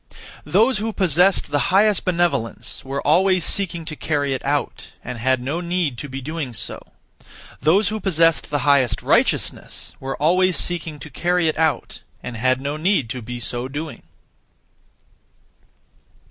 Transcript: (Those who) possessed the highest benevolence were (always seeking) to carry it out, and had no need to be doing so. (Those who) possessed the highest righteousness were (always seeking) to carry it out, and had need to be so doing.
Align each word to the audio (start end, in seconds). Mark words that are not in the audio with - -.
(Those 0.45 0.79
who) 0.79 0.93
possessed 0.93 1.51
the 1.51 1.69
highest 1.69 2.05
benevolence 2.05 2.83
were 2.83 3.05
(always 3.05 3.45
seeking) 3.45 3.85
to 3.85 3.95
carry 3.95 4.33
it 4.33 4.43
out, 4.43 4.87
and 5.03 5.19
had 5.19 5.39
no 5.39 5.61
need 5.61 5.99
to 5.99 6.09
be 6.09 6.19
doing 6.21 6.55
so. 6.55 6.93
(Those 7.61 7.89
who) 7.89 7.99
possessed 7.99 8.49
the 8.49 8.65
highest 8.67 9.03
righteousness 9.03 9.93
were 9.99 10.17
(always 10.17 10.57
seeking) 10.57 10.97
to 11.01 11.11
carry 11.11 11.47
it 11.47 11.59
out, 11.59 12.01
and 12.23 12.35
had 12.35 12.59
need 12.59 13.11
to 13.11 13.21
be 13.21 13.39
so 13.39 13.67
doing. 13.67 14.01